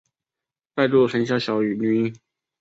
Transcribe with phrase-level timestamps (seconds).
[0.75, 2.15] 再度生下小女婴